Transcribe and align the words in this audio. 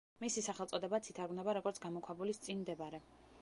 მისი 0.21 0.41
სახელწოდებაც 0.45 1.09
ითარგმნება 1.13 1.55
როგორც 1.59 1.81
„გამოქვაბულის 1.85 2.43
წინ 2.47 2.65
მდებარე“. 2.65 3.03